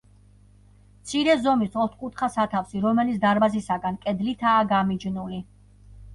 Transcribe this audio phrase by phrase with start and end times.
[1.01, 5.41] მცირე ზომის, ოთხკუთხა სათავსი, რომელიც დარბაზისაგან, კედლითაა გამიჯნული.